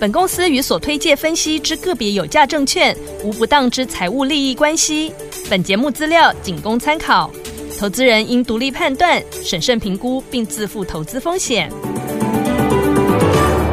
[0.00, 5.12] 本公司与所推介分析之个别有价证券无不当之财务利益关系。
[5.50, 7.28] 本节目资料仅供参考，
[7.76, 11.68] 投资人应独立判断、审慎评估，并自负投资风险。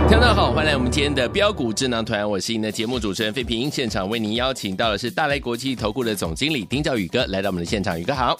[0.09, 3.69] 大家好，欢迎来我们今天的标股智囊团，我是您的节目主持人费平。
[3.69, 8.35] 现场为您邀请到的是大来国际投顾的总经理丁兆宇哥来到我们的现场，宇哥好。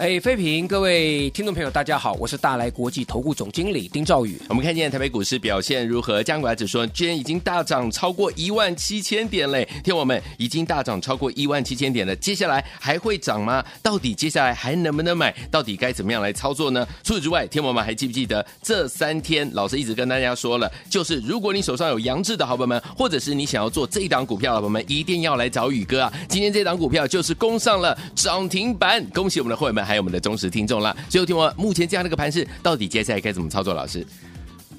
[0.00, 4.40] 哎，飞平，各位听众朋友，大家好，我是大来国际投顾总经理丁兆宇。
[4.48, 6.22] 我们看见台北股市表现如何？
[6.22, 9.68] 加权指数居然已经大涨超过一万七千点嘞！
[9.84, 13.62] 听我们已经大涨超过一万七千点了，接下来还会涨吗？
[13.82, 15.30] 到底接下来还能不能买？
[15.50, 16.88] 到底该怎么样来操作呢？
[17.04, 26.12] 除此之外，听我们还记不记得这三天老师一直跟大家说了，就是如果你手上有杨志的好朋友们，或者是你想要做这一档股票的朋友们，一定要来找宇哥啊！
[26.26, 29.89] 今天这档股票就是攻上了涨停板，恭喜我们的会员们！
[29.90, 30.96] 还有我们的忠实听众了。
[31.08, 33.74] 最后听我目前这样的一个盘势，到底接下来该怎么操作？
[33.74, 34.06] 老师，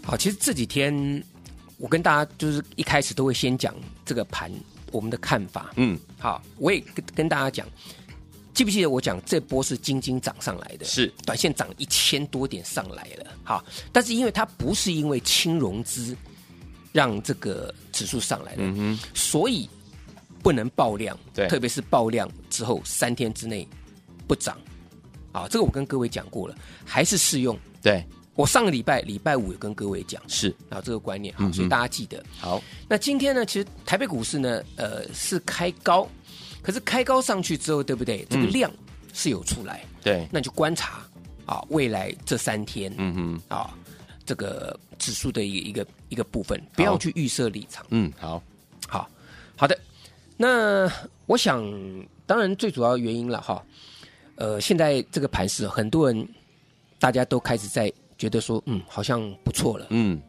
[0.05, 1.21] 好，其实这几天
[1.75, 4.49] 我跟大家就是一开始都会先讲这个盘
[4.89, 5.73] 我们的看法。
[5.75, 7.67] 嗯，好，我也跟跟大家讲，
[8.53, 10.85] 记不记得我讲这波是金金涨上来的？
[10.85, 13.25] 是短线涨一千多点上来了。
[13.43, 16.15] 好，但是因为它不是因为轻融资
[16.93, 19.69] 让这个指数上来的，嗯哼，所以
[20.41, 21.19] 不能爆量。
[21.33, 23.67] 对，特别是爆量之后三天之内
[24.25, 24.57] 不涨。
[25.31, 27.57] 啊，这个我跟各位讲过了，还是适用。
[27.81, 32.23] 对，我上个礼拜礼拜五有跟各位讲，是啊，这个观念好，所以大家记得。
[32.39, 36.07] 好，那今天呢，其实台北股市呢，呃，是开高，
[36.61, 38.25] 可是开高上去之后，对不对？
[38.29, 38.71] 这个量
[39.13, 39.83] 是有出来。
[40.03, 41.01] 对，那就观察
[41.45, 43.73] 啊，未来这三天，嗯哼，啊，
[44.25, 47.85] 这个指数的一个一个一个部分，不要去预设立场。
[47.89, 48.41] 嗯，好，
[48.87, 49.09] 好，
[49.55, 49.77] 好的。
[50.37, 50.91] 那
[51.25, 51.63] 我想，
[52.25, 53.63] 当然最主要原因了哈。
[54.41, 56.27] 呃，现在这个盘势，很多人
[56.97, 60.19] 大家都开始在觉得说，嗯，好像不错了，嗯，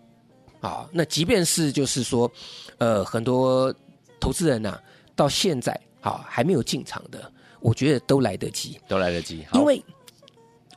[0.60, 2.30] 啊，那即便是就是说，
[2.76, 3.74] 呃，很多
[4.20, 4.82] 投资人呐、啊，
[5.16, 5.72] 到现在
[6.02, 9.82] 啊还没有进场的，我觉得都来得及，都来得及，因为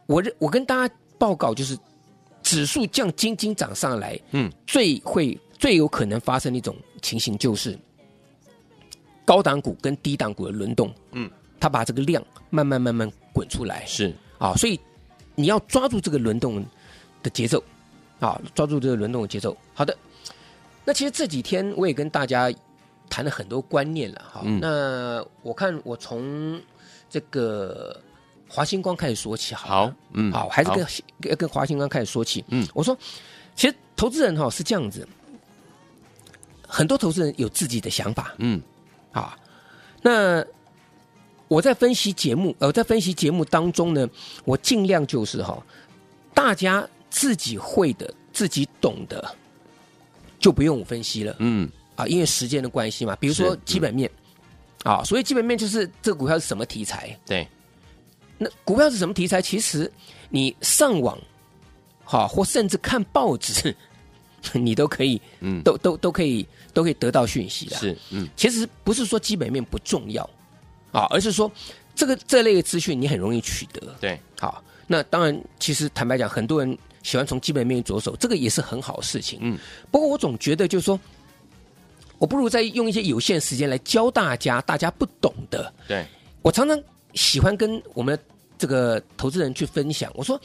[0.05, 1.77] 我我跟大家报告，就是
[2.41, 7.77] 指数降金金涨上来，嗯，最会最有可能发生的一种情形就是
[9.25, 11.29] 高档股跟低档股的轮动，嗯。
[11.59, 14.79] 他把这个量慢慢慢慢滚出来，是啊，所以
[15.35, 16.63] 你要抓住这个轮动
[17.23, 17.63] 的节奏
[18.19, 19.55] 啊，抓住这个轮动的节奏。
[19.73, 19.97] 好的，
[20.83, 22.51] 那其实这几天我也跟大家
[23.09, 24.41] 谈了很多观念了哈。
[24.43, 26.61] 嗯、那我看我从
[27.09, 27.99] 这个
[28.47, 30.69] 华星光开始说起好，好，嗯，好，还是
[31.19, 32.43] 跟跟华星光开始说起。
[32.49, 32.95] 嗯，我说，
[33.55, 35.07] 其实投资人哈是这样子，
[36.67, 38.61] 很多投资人有自己的想法，嗯，
[39.11, 39.37] 啊，
[40.01, 40.45] 那。
[41.47, 44.09] 我在分析节目，呃，在分析节目当中呢，
[44.45, 45.63] 我尽量就是哈，
[46.33, 49.35] 大家自己会的、自己懂的，
[50.39, 51.35] 就不用我分析了。
[51.39, 53.15] 嗯，啊，因为时间的关系嘛。
[53.17, 54.09] 比如说基本面，
[54.83, 57.17] 嗯、啊，所以基本面就是这个股票是什么题材？
[57.25, 57.47] 对。
[58.37, 59.41] 那股票是什么题材？
[59.41, 59.89] 其实
[60.29, 61.17] 你上网，
[62.03, 63.73] 哈，或甚至看报纸，
[64.51, 67.77] 你都可以，嗯，都都都可以，都可以得到讯息的。
[67.77, 70.29] 是，嗯，其实不是说基本面不重要。
[70.95, 71.51] 啊，而是说
[71.93, 73.95] 这个这类的资讯你很容易取得。
[73.99, 79.39] 对，好，那当然，其实坦白讲，很多人喜欢从基本面着手，这个也是很好的事情。
[79.41, 79.57] 嗯，
[79.91, 80.99] 不过我总觉得就是说，
[82.17, 85.73] 我不如再用一些有限时间来教大家大家不懂的。
[85.87, 86.05] 对，
[86.41, 86.81] 我常常
[87.13, 88.17] 喜欢跟我们
[88.57, 90.11] 这个投资人去分享。
[90.15, 90.39] 我说，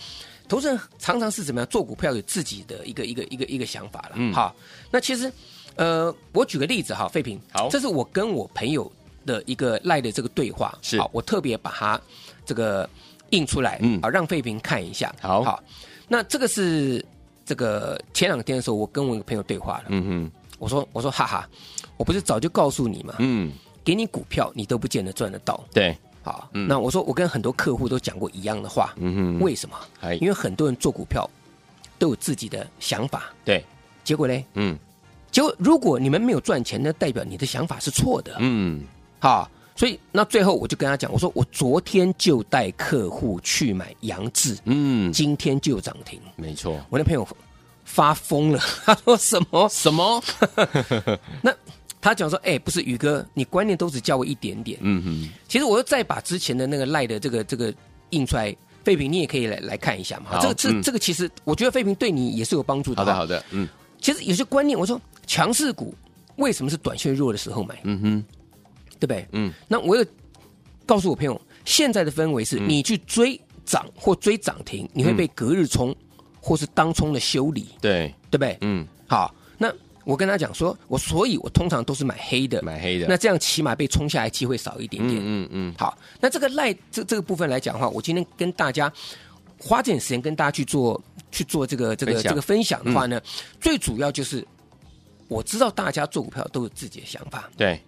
[0.49, 4.13] 投资人常常是怎么样做股票，有自己的一个一个一个一个想法了。
[4.17, 4.55] 嗯，好，
[4.91, 5.33] 那其实
[5.77, 8.91] 呃，我举个例子哈，费平，好，这是我跟我朋友。
[9.27, 10.77] 的一个赖的这个对话。
[10.83, 10.99] 是。
[11.01, 12.01] 好，我特别把它
[12.45, 12.89] 这个
[13.31, 15.15] 印出来，嗯，啊，让费平看一下。
[15.21, 15.63] 好，好，
[16.09, 17.05] 那这个是
[17.45, 21.49] 这个前两天的时候，我跟我一个朋友对话了，嗯哼，我说我说哈哈，
[21.97, 23.15] 我不是早就告诉你嘛？
[23.19, 23.53] 嗯，
[23.85, 29.77] 给你股票你都不见得赚得到，对，好，嗯，那我说我跟很多客户都讲过一样的话，嗯哼，为什么？
[30.21, 31.29] 因为很多人做股票
[31.99, 33.65] 都有自己的想法，对，
[34.03, 34.45] 结果嘞？
[34.55, 34.77] 嗯，
[35.31, 38.83] 结果如果你们没有赚钱，那代表你的想法是错的，嗯。
[39.21, 46.81] 好，所以那最后我就跟他讲，我说我昨天就带客户去买杨志，嗯，今天就涨停，没错。
[46.91, 47.27] 我那朋友
[47.85, 50.23] 发疯了， 他说什么什么？
[51.43, 51.55] 那
[52.01, 54.79] 他讲说，哎，不是宇哥，你观念都只教我一点点。
[54.81, 57.73] 嗯哼，其实我又再把之前的那个赖的这个这个
[58.11, 60.39] 印出来，废品你也可以来来看一下嘛。
[60.41, 63.03] 这个这、嗯、这个其实我觉得废品对你也是有帮助的。
[63.03, 63.69] 好的好的，嗯，
[64.01, 65.95] 其实有些观念，我说强势股
[66.37, 67.79] 为什么是短线弱的时候买？
[67.85, 68.25] 嗯哼，
[69.01, 69.27] 对不对？
[69.33, 70.07] 嗯，那我有
[70.87, 75.93] 告诉我朋友，现在的氛围是你去追涨或追涨停，你会被隔日冲
[76.41, 77.67] 或是当冲的修理。
[77.81, 78.57] 对，对不对？
[78.61, 79.73] 嗯，好，那。
[80.07, 85.21] 我跟他讲说，我所以，我通常都是买黑的，买黑的，那这样起码被冲下来机会少一点点。
[85.23, 85.75] 嗯嗯。
[85.79, 88.91] 好，那这个赖这这个部分来讲的话，我今天跟大家
[89.59, 91.01] 花这点时间跟大家去做
[91.31, 93.21] 去做这个这个这个分享的话呢，
[93.61, 94.45] 最主要就是
[95.29, 97.49] 我知道大家做股票都有自己的想法。
[97.57, 97.81] 对，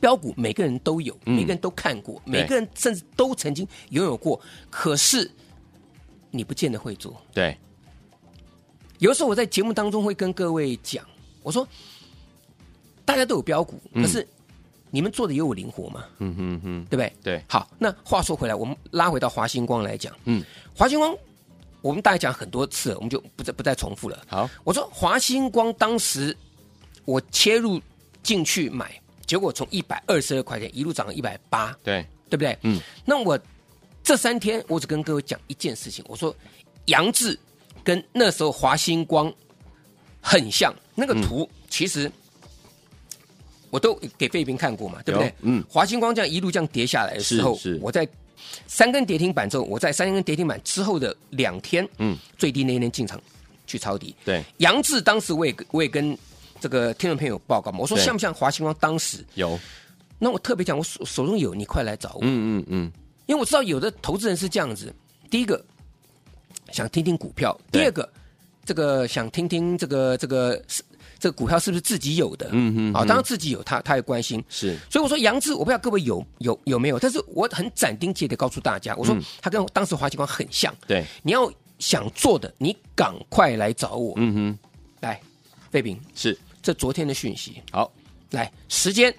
[0.00, 5.30] 标股每个人都有，每个人都看过，每个人甚至都曾经拥有过，可是
[6.30, 7.20] 你不见得会做。
[7.32, 7.56] 对。
[8.98, 11.02] 有时候我在节目当中会跟各位讲，
[11.42, 11.66] 我说
[13.04, 14.26] 大家都有标股，可是
[14.90, 16.04] 你们做的也有灵活嘛？
[16.18, 17.12] 嗯哼哼，对不对？
[17.22, 17.44] 对。
[17.48, 20.44] 好，那话说回来，我们拉回到华星光来讲，嗯，
[20.76, 21.16] 华星光
[21.80, 24.22] 我们大概讲很多次了，我们就不再不再重复了。
[24.28, 26.36] 好，我说华星光当时
[27.06, 27.80] 我切入
[28.22, 29.00] 进去买，
[29.30, 32.58] 结果从一百二十二块钱一路涨到一百八，对，对不对？
[32.62, 32.80] 嗯。
[33.04, 33.38] 那我
[34.02, 36.34] 这三天我只跟各位讲一件事情，我说
[36.86, 37.38] 杨志。
[37.82, 39.32] 跟那时候华星光
[40.20, 42.12] 很像，那个图其实
[43.70, 45.32] 我都给费斌看过嘛，对不对？
[45.40, 48.06] 嗯，华星光这样一路这样跌下来的时候，是我在
[48.66, 53.18] 三根跌停板之后，我在三根跌停板之后的两天，嗯，最低那一天进场
[53.66, 54.14] 去抄底。
[54.26, 56.16] 对，杨志当时我也我也跟
[56.60, 59.58] 这个听众朋友报告嘛，我说像不像华星光当时有？
[60.18, 62.20] 那我特别讲，我手手中有，你快来找我。
[62.22, 62.92] 嗯嗯嗯，
[63.26, 64.94] 因为我知道有的投资人是这样子，
[65.30, 65.64] 第一个。
[66.72, 68.08] 想听听股票，第二个，
[68.64, 70.84] 这个想听听这个这个是
[71.18, 72.48] 这个股票是不是自己有的？
[72.52, 74.40] 嗯嗯，啊，当然自己有，他他也关心。
[74.48, 80.72] 是，所以我说杨志，我不知道各位有有有没有，但是我很斩钉截铁告诉大家，我说他跟当时华星光很像。
[80.86, 84.14] 对，你要想做的，你赶快来找我。
[84.18, 84.58] 嗯哼，
[85.00, 85.20] 来，
[85.72, 87.62] 费平是这昨天的讯息。
[87.70, 87.92] 好，
[88.30, 89.14] 来时间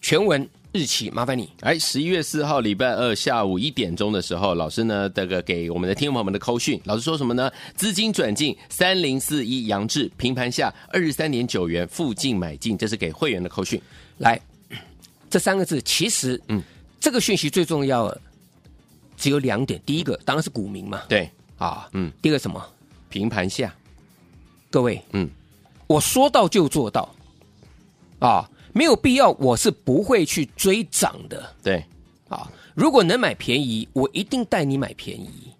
[0.00, 0.48] 全文。
[0.74, 7.52] 日期麻烦你，哎，十一月四号礼拜二下午一点钟的时候，老师呢这个给我们的听众朋友们的扣讯，老师说什么呢？
[7.76, 13.78] 资金转进三零四一杨志，平盘下二十三点九元附近买进，这是给会员的扣讯。
[14.16, 14.40] 来，
[15.28, 16.62] 这三个字其实，嗯，
[16.98, 18.18] 这个讯息最重要的
[19.18, 22.66] 只有两点，第一个当然是股民嘛，对啊，嗯，第二个什么？
[23.10, 23.74] 平盘下，
[24.70, 25.28] 各位，嗯，
[25.92, 27.14] 我说到就做到，
[28.18, 28.48] 啊。
[28.74, 31.54] 没有必要，我是不会去追涨的。
[31.62, 31.84] 对，
[32.30, 35.52] 啊，如果能买便宜，我一定带你买便宜。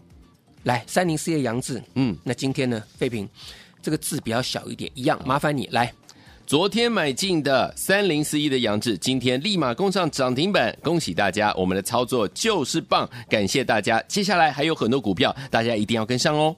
[0.63, 3.29] 来，三零四一杨志，嗯，那今天呢，废品
[3.83, 5.93] 这个字比较小一点，一样，麻烦你来。
[6.47, 14.03] 昨天买进的三零四一的杨志，今天立马攻上涨停板，恭喜大家，我们的操作就是棒，感谢大家。
[14.09, 16.57] 接下来还有很多股票，大家一定要跟上哦。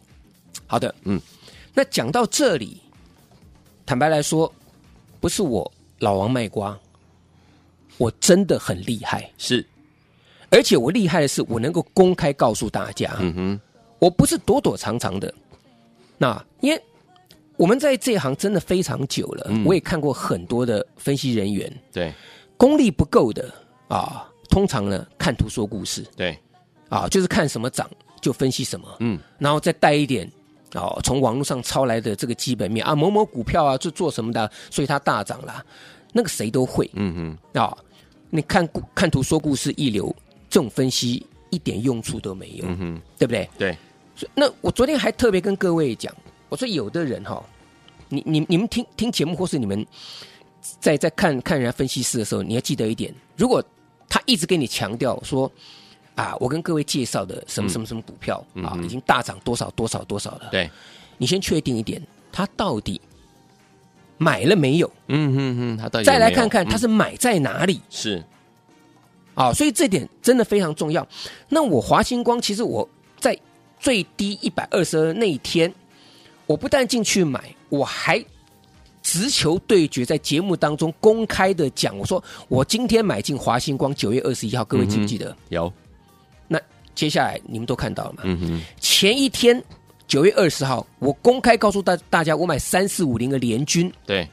[0.69, 1.21] 好的，嗯，
[1.75, 2.81] 那讲到这里，
[3.87, 4.53] 坦白来说，
[5.21, 5.71] 不是我。
[6.01, 6.79] 老王卖瓜，
[7.97, 9.65] 我真的很厉害，是，
[10.51, 13.61] 而且我厉害的是，我能够公开告诉大家，嗯哼，
[14.01, 15.33] 我不是躲躲藏藏的。
[16.19, 16.83] 那因为
[17.57, 22.13] 我们在这一行真的非常久了，嗯、我也看过很多的分析人员，对，
[22.59, 23.51] 功力不够的
[23.89, 26.37] 啊，通常呢看图说故事，对，
[26.91, 27.89] 啊，就是看什么涨
[28.21, 30.31] 就分析什么，嗯，然后再带一点。
[30.81, 35.65] 哦，从网络上抄来的这个基本面啊，某某股票啊，就做什么的，所以它大涨了，
[36.13, 36.91] 那个谁都会。
[36.95, 37.79] 嗯哼，啊、哦，
[38.31, 40.15] 你看看图说故事一流，
[40.51, 42.65] 这种分析一点用处都没有。
[42.67, 43.49] 嗯哼，对不对？
[43.59, 43.79] 对。
[44.35, 46.15] 那我昨天还特别跟各位讲，
[46.49, 47.45] 我说有的人哈、哦，
[48.09, 49.87] 你你你们听听节目或是你们
[50.81, 53.63] 在在看看人家分析师的时候，你要记得一点，如果
[54.09, 55.51] 他一直跟你强调说。
[56.15, 60.49] 啊，我跟各位介绍的什么什么什么股票、嗯、啊，已经大涨多少多少多少了。
[60.53, 60.71] 对，
[61.19, 63.01] 你先确定一点，他到底
[64.17, 64.87] 买了没有？
[65.09, 67.81] 嗯嗯嗯，他到底再来看看他是买在哪里？
[67.91, 68.25] 是、嗯、
[69.35, 71.05] 啊，所以这点真的非常重要。
[71.49, 73.37] 那我华星光，其实我在
[73.81, 75.75] 最低一百二十二那一天，
[76.47, 78.25] 我不但进去买，我还
[79.03, 85.31] 直球对决，在节目当中公开的讲，我说我今天买进华星光，九月二十一号，各位记不记得？
[85.31, 85.73] 嗯、有。
[86.95, 88.23] 接下来你们都看到了嘛？
[88.25, 88.63] 嗯。
[88.81, 89.63] 前一天
[90.07, 93.93] 九月二十号，我公开告诉大大家，我买三四五零的联军。
[94.07, 94.29] 对。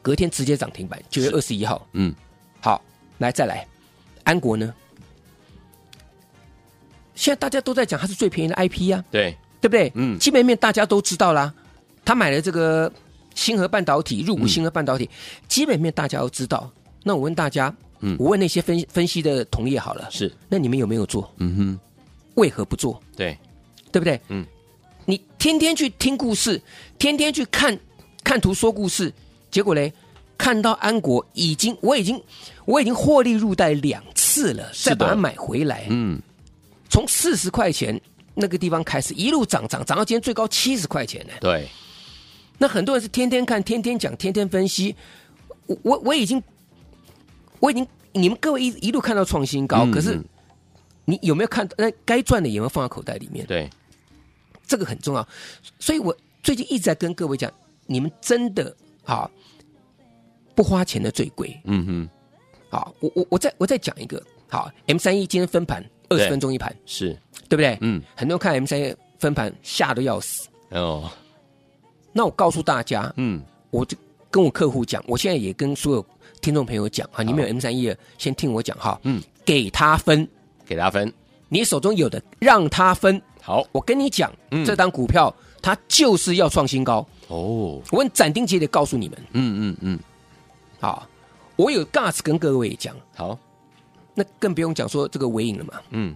[0.00, 1.86] 隔天直接涨停板，九月二十一号。
[1.92, 2.14] 嗯。
[2.60, 2.82] 好，
[3.18, 3.66] 来再来，
[4.24, 4.72] 安国呢？
[7.14, 9.10] 现在大家都在讲它是最便宜的 IP 呀、啊。
[9.10, 9.36] 对。
[9.60, 9.92] 对不对？
[9.94, 10.18] 嗯。
[10.18, 11.52] 基本面大家都知道啦。
[12.04, 12.92] 他买了这个
[13.36, 16.68] 星河半导体入股星河半导体，嗯、基本面大家都知道。
[17.04, 17.72] 那我问大家，
[18.02, 21.32] 嗯，我问那些分分析的同业好了，是，那你们有没有做？
[21.38, 21.80] 嗯哼，
[22.34, 23.02] 为何不做？
[23.16, 23.36] 对，
[23.90, 24.20] 对不对？
[24.28, 24.46] 嗯，
[25.06, 26.60] 你天天去听故事，
[26.98, 27.78] 天天去看
[28.22, 29.12] 看图说故事，
[29.50, 29.92] 结果嘞，
[30.36, 32.22] 看到安国已经，我已经，
[32.66, 36.20] 我已经获利入袋两次了，再把它买回来，嗯，
[36.90, 38.00] 从四十块钱。
[38.34, 41.34] 那个地方开始一路涨涨涨到今天最高七十块钱呢。
[41.38, 41.68] 对，
[42.56, 44.96] 那很多人是天天看、天天讲、天天分析。
[45.66, 46.42] 我我我已经，
[47.62, 50.20] 我已经，你们各位一一路看到创新高，嗯、可是
[51.04, 51.66] 你有没有看？
[51.78, 53.46] 那该赚的有没有放在口袋里面？
[53.46, 53.70] 对，
[54.66, 55.26] 这个很重要。
[55.78, 57.48] 所以我最近一直在跟各位讲，
[57.86, 59.30] 你们真的啊，
[60.56, 61.56] 不花钱的最贵。
[61.64, 62.10] 嗯哼，
[62.68, 67.16] 好，我我我再我再讲一个，好，M 三一今天分盘二十分钟一盘是。
[67.48, 67.76] 对不对？
[67.82, 71.10] 嗯，很多人看 M 三一分盘吓得要死哦。
[72.14, 73.94] 那我告诉大家，嗯，我就
[74.30, 76.06] 跟我客户讲，我现在也跟所有
[76.42, 79.00] 听众朋友讲啊，你们有 M 三一的，先听我讲哈。
[79.04, 80.28] 嗯，给他分，
[80.66, 81.10] 给他分，
[81.48, 83.22] 你手中有的让他分。
[83.40, 87.80] 好，我跟你讲，嗯，这档股票它就是要创新高哦。
[87.90, 89.98] 我很斩钉截铁告诉你们，嗯嗯嗯，
[90.80, 91.08] 好，
[91.56, 92.94] 我有 gas 跟各位讲。
[93.14, 93.38] 好，
[94.14, 95.80] 那更不用讲说这个尾影了嘛。
[95.90, 96.14] 嗯。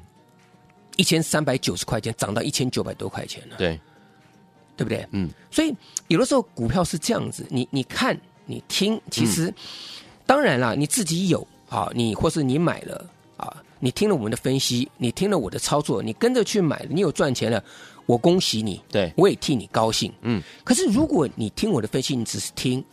[0.97, 3.79] 一千三百九十块钱涨到一千九百多块钱了，对，
[4.79, 5.07] 对不对？
[5.11, 5.75] 嗯，所以
[6.09, 9.55] 有的时候股票是这样子，你你看你听，其实、嗯、
[10.27, 13.05] 当然啦，你自己有啊，你或是你买了
[13.37, 17.63] 啊，你听了我们的分析，你听了我的操作，你跟着去买了，你有赚钱了，
[18.07, 20.13] 我恭喜你，对，我也替你高兴。
[20.23, 22.85] 嗯，可是如果你听我的分析，你只是听，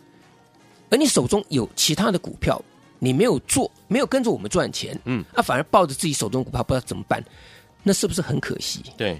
[0.90, 2.62] 而你手中有其他的股票，
[2.98, 7.22] 你没有做，没有跟着我们赚钱，嗯，啊，反而抱着自己手中的股票不知道怎么办。
[7.82, 8.82] 那是不是很可惜？
[8.96, 9.18] 对，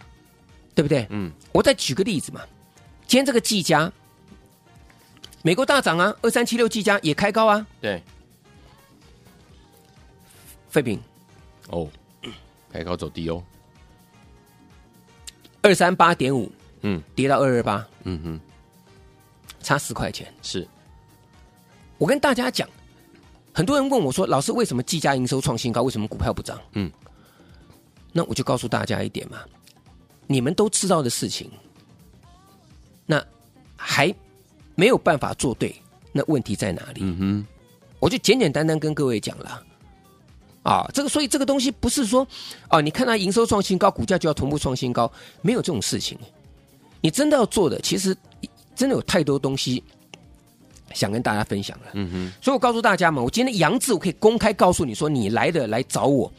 [0.75, 1.07] 对不对？
[1.11, 2.41] 嗯，我再举个例子嘛。
[3.07, 3.93] 今天这个技嘉，
[5.47, 7.67] 美国大涨啊，二三七六技嘉也开高啊。
[7.79, 8.03] 对，
[10.71, 10.99] 废品
[11.69, 11.87] 哦，
[12.73, 13.45] 开高走低哦，
[15.61, 18.41] 二三八点五，嗯，跌到二二八，嗯哼，
[19.61, 20.33] 差十块钱。
[20.41, 20.67] 是，
[21.99, 22.67] 我跟大家讲，
[23.53, 25.83] 很多人问我说：“老师，为什么技嘉营收创新高？
[25.83, 26.91] 为什么股票不涨？”嗯。
[28.15, 29.41] 那我就告诉大家一点嘛，
[30.27, 31.51] 你们都知道的事情，
[33.05, 33.23] 那
[33.77, 34.15] 还
[34.75, 35.75] 没有办法做对，
[36.13, 37.01] 那问题在哪里？
[37.03, 37.47] 嗯哼，
[37.99, 39.63] 我就简简单单跟各位讲了，
[40.63, 42.27] 啊，这个所以这个东西不是说
[42.69, 45.11] 啊，你看它营收创新高，股价就要同步创新高，
[45.43, 46.19] 没有这种事情。
[47.01, 48.17] 你真的要做的，其实
[48.75, 49.83] 真的有太多东西
[50.93, 51.87] 想跟大家分享了。
[51.93, 56.33] 嗯哼，所以我告诉大家嘛，我今天杨志我可以公开告诉你说，你来的来找我。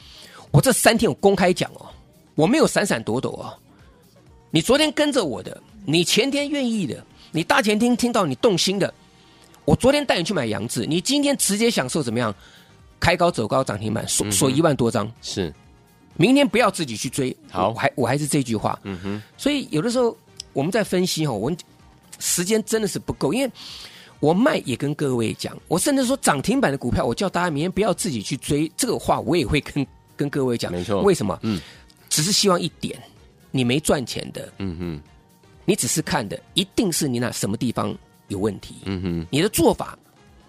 [0.51, 1.85] 我这三天我公开讲哦，
[2.33, 3.53] 我没有闪闪躲躲哦。
[4.51, 8.93] 你昨天跟着我的，你前天愿意的，你大前厅听到你动心的，
[9.65, 12.33] 我昨天带你去买杨志，你今天直接享受怎么样？
[12.97, 15.11] 开高走高涨停板，锁锁一万多张。
[15.21, 15.53] 是，
[16.15, 17.35] 明天不要自己去追。
[17.51, 18.79] 好，我还我还是这句话。
[18.83, 19.21] 嗯哼。
[19.37, 20.17] 所以有的时候
[20.53, 21.57] 我们在分析哈，我们
[22.19, 23.51] 时间真的是不够，因为
[24.21, 29.85] 我卖也跟各位讲，我甚至说涨停板的股票，我叫大家明天不要自己去追，这个话我也会跟。
[30.17, 31.37] 跟各位讲，没错，为什么？
[31.41, 31.59] 嗯，
[32.07, 32.97] 只是希望一点，
[33.51, 35.01] 你没赚钱的，嗯哼，
[35.65, 37.93] 你只是看的，一定是你那什么地方
[38.27, 39.97] 有问题，嗯哼，你的做法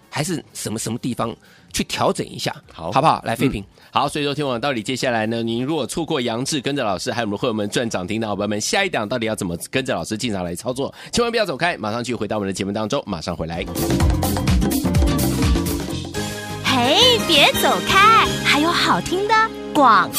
[0.09, 1.35] 还是什么什么地方
[1.73, 3.19] 去调整一下，好，好不好？
[3.25, 5.41] 来，飞平、嗯，好，所以说，听完到底接下来呢？
[5.41, 10.93] 您如果错过杨志跟着老师，还有我们会员们赚涨停的伙伴们，下一档到底要怎么跟着老师进场来操作？
[11.11, 13.65] 千万不要走开，马上去回到我们的节目当中，马上回来。
[16.63, 19.33] 嘿，别走开，还有好听的。
[19.73, 20.15] 广告，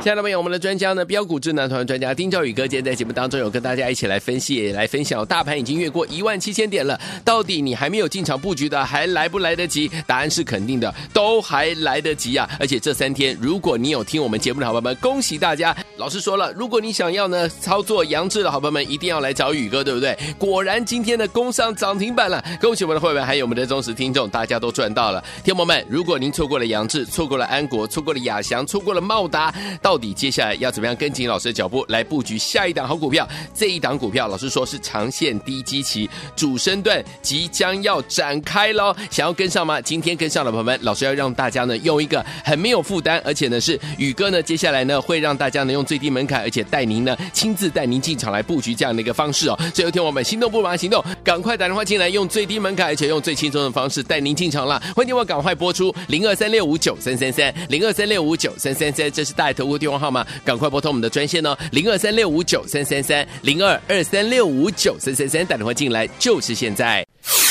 [0.00, 5.26] 亲爱的朋友，我们的专家呢，标股智囊团专家丁兆宇哥，今天在节目当中有跟大家一起来分析，也来分享。
[5.26, 9.90] 大盘已经越过一万七千点了，到底你还没有进场布局的，还来不来得及？
[10.06, 12.48] 答案是肯定的，都还来得及啊！
[12.60, 15.76] 而且这三天，如果你有听我们节目的好朋友们，恭喜大家！
[15.96, 20.16] 老师说了，如果你想要呢操作杨志的好朋友们，一定要来找宇哥，对不对？
[20.38, 25.22] 果然今天的工上涨停板了，恭喜我们的会员，还有我们的忠实听众，大家都赚到了。
[25.42, 33.28] 天友们，如果您错过了杨志，错过了安国，错过了亚翔，错过了茂达，到底接下来要怎么样跟紧老师的脚步来布局下一档好股票？
[33.54, 38.94] 这一档股票，老师说是长线低基期，主升段即将要展开喽。
[39.10, 39.80] 想要跟上吗？
[39.80, 49.58] 今天跟上的朋友们，老师要让大家呢用一个很没有负担，而且呢是宇哥呢接下来呢会让大家呢用最低门槛，而且带您呢亲自带您进场来布局这样的一个方式哦。
[49.72, 54.80] 最后听我们心动不马上行动，赶快打电话进来，用最低门槛，而且用最轻松的方式带您进场了。
[54.94, 59.10] 欢迎电话赶快播出零二三六五九三三三零二三六五九三三三。
[59.10, 67.06] 这是带头拨电话号码，赶快拨通我们的专线哦，零二三六五九三三三，零二二三六五九三三三，打电话进来就是现在。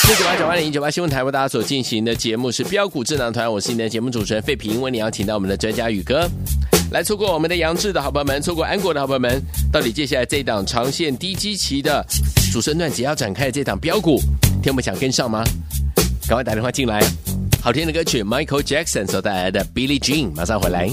[0.07, 6.27] 六九八九八零一九八新闻台为大家所进行的节目是标股智囊团，我是你的节目主持人费平，为你邀请到我们的专家宇哥
[6.91, 12.03] 来错过我们的杨志的好朋友们，错过安国的好朋友们，到底接下来这档长线低基期的
[12.53, 14.17] 主升段即要展开的这档标股，
[14.63, 15.43] 听我们想跟上吗？
[16.25, 17.01] 赶快打电话进来，
[17.61, 20.89] 好听的歌曲 Michael Jackson 所带来的 Billie Jean，马上回来。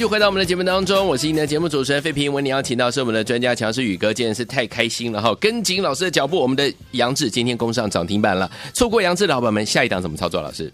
[0.00, 2.32] 续回到我们的节目当中，我是您的节目主持人费平。
[2.32, 5.34] 为你邀请到是我们的专家强势宇哥，今天是太开心了哈！
[5.34, 8.50] 跟紧老师的脚步，我们的杨志今天攻上涨停板了。
[8.72, 10.40] 错过杨志的老板们，下一档怎么操作？
[10.40, 10.72] 老师，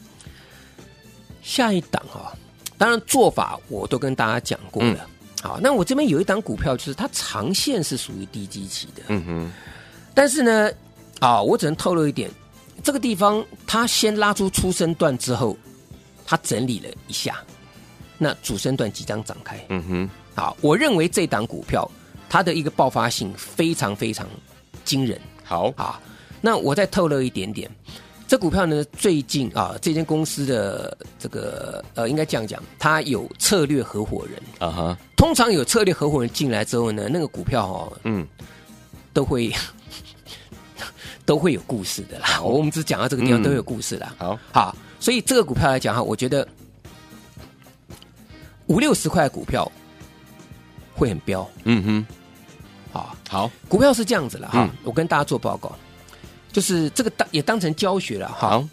[1.43, 2.33] 下一档哈，
[2.79, 5.09] 当然做法我都跟大家讲过了。
[5.43, 9.03] 嗯、好，那我这边有一档股票，就是它长线是属于低基期的。
[9.09, 9.51] 嗯哼，
[10.15, 10.71] 但是呢，
[11.19, 12.31] 啊，我只能透露一点，
[12.81, 15.57] 这个地方它先拉出初升段之后，
[16.25, 17.43] 它整理了一下。
[18.18, 21.87] 那主升段即将展开，嗯哼，好，我认为这档股票
[22.29, 24.26] 它的一个爆发性非常非常
[24.85, 25.20] 惊人。
[25.44, 26.00] 好啊，
[26.40, 27.70] 那我再透露一点点，
[28.26, 34.98] 这股票呢最近啊，这间公司的这个呃，应该这样讲，它有策略合伙人啊哈。
[35.16, 38.26] 通常有策略合伙人进来之后呢，那个股票哦，嗯，
[39.12, 39.52] 都会
[41.26, 42.40] 都会有故事的啦。
[42.42, 44.14] 我们只讲到这个地方都有故事啦。
[44.18, 46.48] 好，好，所以这个股票来讲哈，我觉得。
[48.66, 49.70] 五六十块的股票
[50.94, 52.07] 会很飙，嗯哼，
[52.92, 55.74] 好，好，股票是这样子了哈，我跟大家做报告，
[56.52, 58.66] 就是这个当也当成教学了哈。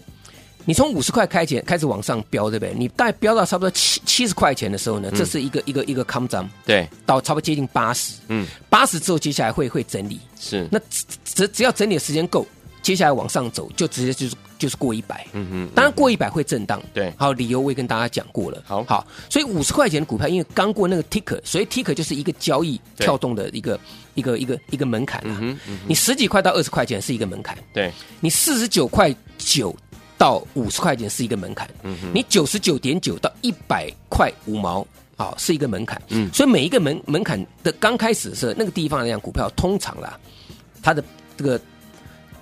[0.66, 2.74] 你从五十块开钱开始往上飙，对不对？
[2.74, 10.80] 你大概飙到差不多七七十块钱的时候呢，这是一个一个一个 come down，对，到差不多接近八十，嗯，八十之后接下来会会整理，是，那
[11.26, 12.48] 只只要整理的时间够，
[12.84, 23.80] 接下来往上走就直接就是就是过一百，嗯哼，当然过一百会震荡，对，好，理由我也跟大家讲过了，好，好，所以五十块钱的股票，因为刚过那个 ticker，所以 ticker 就是一个交易跳动的一个
[24.14, 25.42] 一个一个一个门槛啊，
[25.88, 29.76] 你十几块到二十块钱是一个门槛，对，你四十九块九。
[30.16, 34.86] 到五十块钱是一个门槛，嗯，你九十九点九到一百块五毛
[35.18, 40.18] 啊是一个门槛，嗯，所以每一个门门槛的刚开始的时候，那个地方来讲，股票通常啦，
[40.82, 41.04] 它的
[41.36, 41.60] 这个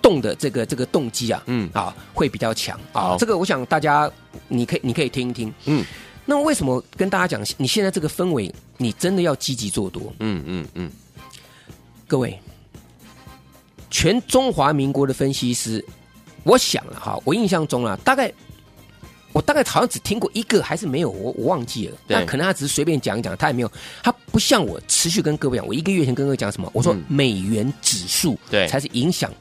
[0.01, 4.11] 动的这个这个动机啊，嗯啊会比较强啊，这个我想大家
[4.47, 5.85] 你可以你可以听一听，嗯，
[6.25, 10.91] 那为什么跟大家讲，你现在这个氛围，你真的要积极做多，嗯嗯嗯，
[12.07, 12.39] 各位，
[13.89, 15.83] 全中华民国的分析师。
[16.43, 18.33] 我想了哈，我印象中啊，大概
[19.31, 21.95] 我大概好像只听过一个，还是没有，我我忘记了。
[22.07, 25.67] 那可能他只是随便讲一讲，他也没有，他不像我持续跟各位讲。
[25.67, 26.67] 我一个月前跟各位讲什么？
[26.73, 29.31] 我说美元指数对才是影响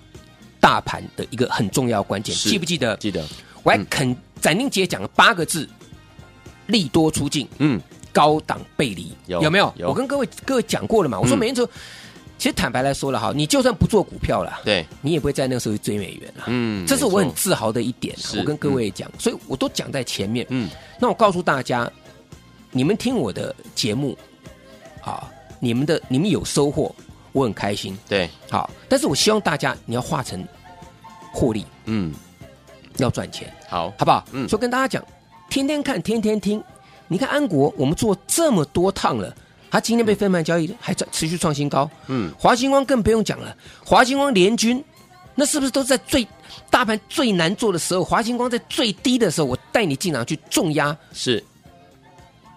[0.60, 2.96] 大盘的一个很重要关键，记不记得？
[2.98, 3.26] 记得。
[3.62, 5.68] 我还肯斩钉截铁讲了八个字：
[6.66, 7.80] 利多出尽，嗯，
[8.12, 9.72] 高档背离，有没有？
[9.80, 11.18] 我跟各位各位讲过了嘛？
[11.18, 11.68] 我说美元指数。
[12.38, 16.44] 其实坦白来说了哈，你就算不做股票了，对，你也不会在那个时候追美元了。
[16.46, 18.16] 嗯，这是我很自豪的一点。
[18.38, 20.46] 我跟各位讲，所以我都讲在前面。
[20.48, 21.92] 嗯，那我告诉大家，
[22.70, 24.16] 你们听我的节目，
[25.02, 26.94] 啊，你们的你们有收获，
[27.32, 27.96] 我很开心。
[28.08, 30.46] 对，好，但是我希望大家你要化成
[31.32, 32.12] 获利，嗯，
[32.96, 34.24] 要赚钱，好，好不好？
[34.32, 35.04] 嗯，所以跟大家讲，
[35.48, 36.62] 天天看，天天听。
[37.08, 39.34] 你看安国，我们做这么多趟了。
[39.68, 41.88] 他今天被分盘交易，还在持续创新高。
[42.06, 44.84] 嗯，华星光更不用讲了，华星光联军，
[45.34, 46.26] 那是不是都在最
[46.70, 48.04] 大盘最难做的时候？
[48.04, 50.96] 华星光在最低的时候，我带你进场去重压。
[51.12, 51.42] 是，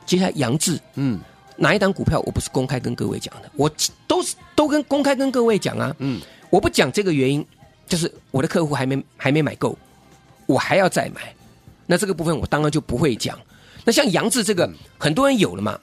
[0.05, 1.19] 接下来杨志，嗯，
[1.55, 3.49] 哪一档股票我不是公开跟各位讲的？
[3.55, 3.71] 我
[4.07, 5.95] 都是都跟公开跟各位讲啊。
[5.99, 7.45] 嗯，我不讲这个原因，
[7.87, 9.77] 就是我的客户还没还没买够，
[10.45, 11.33] 我还要再买。
[11.85, 13.39] 那这个部分我当然就不会讲。
[13.85, 15.79] 那像杨志这个，很多人有了嘛。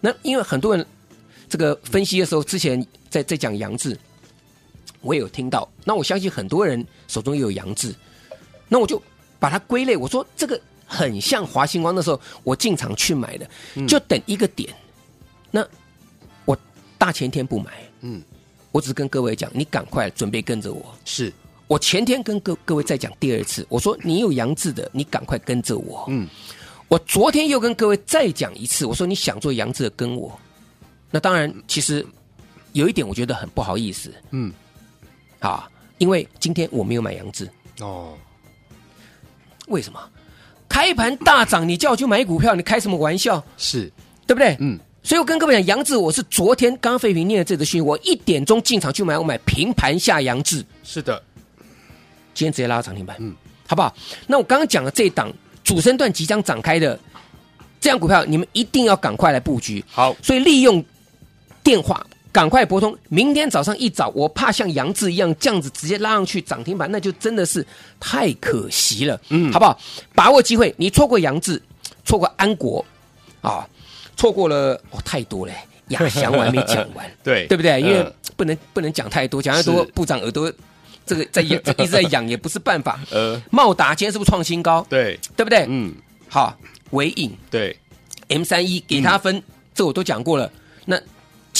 [0.00, 0.86] 那因为很多人
[1.48, 3.98] 这个分析的时候，之前在在讲杨志，
[5.00, 5.68] 我也有听到。
[5.84, 7.94] 那我相信很多人手中也有杨志，
[8.68, 9.02] 那我就
[9.38, 9.96] 把它归类。
[9.96, 13.46] 我说这个很像华星光的时候，我进场去买的，
[13.86, 14.72] 就等一个点。
[15.50, 15.66] 那
[16.44, 16.56] 我
[16.98, 18.22] 大前天不买，嗯，
[18.72, 20.94] 我只是跟各位讲，你赶快准备跟着我。
[21.04, 21.32] 是
[21.66, 26.04] 我前天跟各各位再讲第二次，我说你有杨志的，你赶快跟着我。
[26.08, 26.28] 嗯。
[26.88, 30.36] 我昨天又跟各位再讲一次，我说你想做杨志的跟我，
[31.12, 32.04] 那当然其实
[32.72, 34.52] 有一点我觉得很不好意思，嗯，
[35.38, 38.18] 啊，因为今天我没有买杨志哦，
[39.68, 40.00] 为什么？
[40.68, 43.40] 开盘大涨，你叫我去买股票，你开什么玩笑？
[43.56, 43.88] 是
[44.26, 44.56] 对不对？
[44.58, 51.22] 嗯，所以我跟各位讲，杨志我是昨天刚刚废平念的这则讯息，我一点钟进场去买，我买平盘下杨志，是的，
[52.34, 53.34] 今天直接拉到涨停板，嗯，
[53.66, 53.94] 好不好？
[54.26, 55.32] 那我刚刚讲的这一档。
[55.62, 56.98] 主升段即将展开的
[57.80, 59.84] 这样股票，你们一定要赶快来布局。
[59.88, 60.84] 好，所以利用
[61.62, 62.96] 电话赶快拨通。
[63.08, 67.64] 明天早上一早，我怕像杨志一样这样子直接拉上去涨停板，那就真的是
[68.00, 69.20] 太可惜了。
[69.28, 69.78] 嗯，好不好？
[70.12, 71.62] 把握机会，你错过杨志，
[72.04, 72.84] 错过安国
[73.42, 73.68] 啊，
[74.20, 75.52] 错过了哦，太多了。
[75.88, 77.80] 亚翔我还没讲完， 对对不对？
[77.80, 78.06] 因为
[78.36, 80.52] 不能不能讲太多，讲太多部长耳朵。
[81.06, 83.00] 这个在养，一直在养也不是办法。
[83.10, 84.86] 呃，茂达今天是不是创新高？
[84.88, 85.64] 对，对不对？
[85.68, 85.92] 嗯，
[86.28, 86.56] 好，
[86.90, 87.76] 伟影对
[88.28, 89.42] ，M 三一给他分，
[89.74, 90.48] 这我都讲过了。
[90.84, 90.96] 那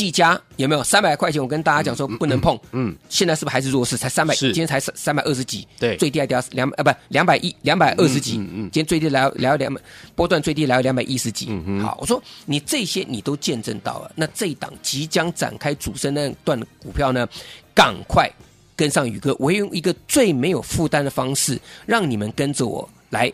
[0.01, 1.43] 技嘉有没有三百块钱？
[1.43, 2.59] 我跟大家讲说不能碰。
[2.73, 3.99] 嗯，现在是不是还是弱势？
[3.99, 5.69] 才三百，今天才三三百二十几。
[5.79, 8.39] 对，最低还掉两呃不两百一两百二十几。
[8.39, 9.79] 嗯嗯，今天最低来来到两百，
[10.15, 11.49] 波段最低来到两百一十几。
[11.51, 14.11] 嗯嗯，好，我说你这些你都见证到了。
[14.15, 17.29] 那这一档即将展开主升那段股票呢，
[17.75, 18.31] 赶快。
[18.77, 23.31] 跟上宇哥，我会用一个最没有负担的方式，让你们跟着我来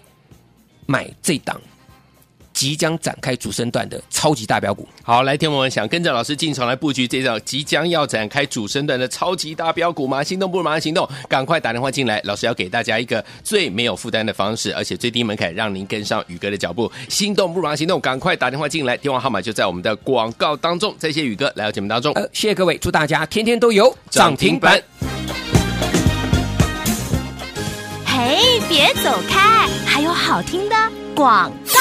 [0.86, 1.60] 买这档
[2.56, 4.88] 即将展开主升段的超级大标股。
[5.02, 10.24] 好，来听我们想跟着老师进场来布局这道即将要展开主升段的超级大标股吗？
[10.24, 12.18] 心动不如马上行动，赶快打电话进来。
[12.24, 16.90] 老师要给大家一个最没有负担的方式，而且最低门槛，让您跟上宇哥的脚步。
[17.10, 20.96] 心动不如马上行动，赶快打电话进来，电话号码就在我们的广告当中。
[20.98, 22.14] 谢谢宇哥来到节目当中。
[22.14, 24.82] 呃，谢谢各位，祝大家天天都有涨停板。
[28.06, 29.68] 嘿，别走开！
[29.84, 30.74] 还有好听的
[31.14, 31.75] 广告。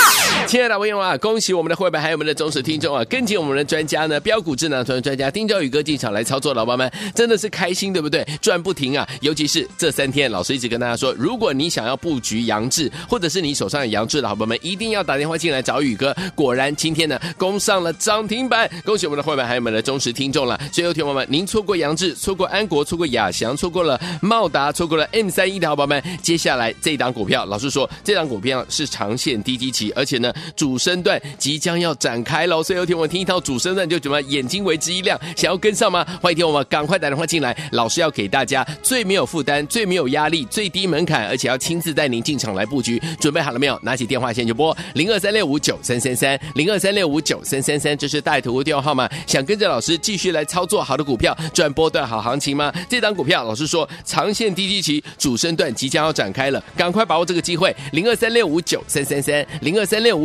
[0.48, 8.24] 亲爱的朋友啊，恭喜我们的会员还有我们的忠实听众啊，跟紧我们的专家呢，标股智囊团专家丁兆宇哥进场来操作，老板们真的是开心，对不对？
[8.42, 9.08] 赚不停啊！
[9.22, 16.16] 尤其是这三天，老师一直跟大家说，如果你想要布局杨志，或者是你手上有杨志的好朋友们，一定要打电话进来找宇哥。
[16.36, 20.60] 果然今天呢，攻上了涨停板，恭喜我们的会员还有我们的忠实听众了。
[20.72, 30.32] 所以，有听友们，您错过杨志，错过安国，错过亚翔，错过了茂达，错过了 M 三一的好朋友们，接下来这档股票，老师说这档股票是长线低基期，而且呢。
[30.56, 36.06] 主升段即将要展开喽，所以有听我们听一套主升段就怎么眼睛为之一亮，想要跟上吗？
[36.22, 43.02] 欢迎听我们赶快打电话进来，老师要给大家最没有负担、最没有压力、最低门槛，而且要亲自带您进场来布局。
[43.20, 43.80] 准备好了没有？
[43.82, 49.10] 拿起电话线就拨零二三六五九三三三零二三六五九三三三，这是带图电话号码。
[49.26, 52.74] 想跟着老师继续来操作好的股票，赚波段好行情吗？
[52.90, 60.25] 这档股票老师说长线低基期，主升段即将要展开了，赶快把握这个机会，零二三六五九三三三零二三六五。